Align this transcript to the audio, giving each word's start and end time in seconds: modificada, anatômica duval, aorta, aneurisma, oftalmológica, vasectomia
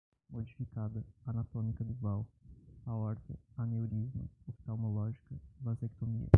modificada, 0.29 1.03
anatômica 1.27 1.83
duval, 1.83 2.25
aorta, 2.87 3.33
aneurisma, 3.57 4.23
oftalmológica, 4.49 5.35
vasectomia 5.61 6.29